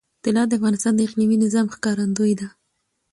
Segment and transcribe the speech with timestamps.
[0.23, 2.47] طلا د افغانستان د اقلیمي نظام ښکارندوی ده.